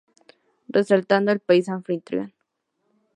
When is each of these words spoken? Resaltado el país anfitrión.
Resaltado 0.67 1.31
el 1.31 1.41
país 1.41 1.69
anfitrión. 1.69 2.33